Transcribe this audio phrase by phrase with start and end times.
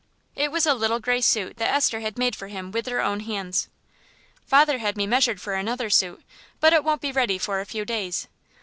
[0.35, 3.19] It was a little grey suit that Esther had made for him with her own
[3.19, 3.69] hands.
[4.47, 6.23] "Father had me measured for another suit,
[6.59, 8.27] but it won't be ready for a few days.